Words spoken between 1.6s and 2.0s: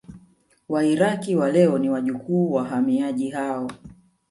ni